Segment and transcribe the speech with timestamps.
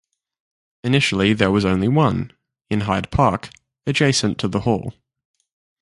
[0.83, 2.33] Initially there was only one,
[2.71, 3.49] in Hyde Park,
[3.85, 4.95] adjacent to the Hall.